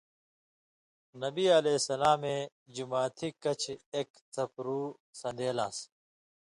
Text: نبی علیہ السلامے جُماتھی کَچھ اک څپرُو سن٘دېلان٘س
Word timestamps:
نبی 1.23 1.45
علیہ 1.57 1.77
السلامے 1.81 2.37
جُماتھی 2.75 3.29
کَچھ 3.43 3.67
اک 3.97 4.09
څپرُو 4.33 4.81
سن٘دېلان٘س 5.19 5.77